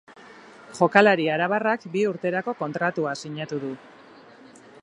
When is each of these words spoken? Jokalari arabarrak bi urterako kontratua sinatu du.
Jokalari 0.77 1.27
arabarrak 1.33 1.85
bi 1.97 2.05
urterako 2.13 2.57
kontratua 2.65 3.15
sinatu 3.25 3.65
du. 3.67 3.75